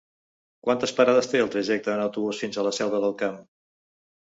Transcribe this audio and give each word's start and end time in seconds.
Quantes 0.67 0.93
parades 1.01 1.29
té 1.35 1.43
el 1.45 1.53
trajecte 1.57 1.95
en 1.99 2.03
autobús 2.09 2.43
fins 2.47 2.59
a 2.59 2.67
la 2.71 2.77
Selva 2.83 3.07
del 3.09 3.19
Camp? 3.25 3.41